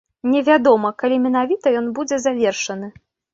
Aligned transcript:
Невядома, 0.33 0.91
калі 1.03 1.19
менавіта 1.25 1.75
ён 1.83 1.93
будзе 2.01 2.19
завершаны. 2.25 2.91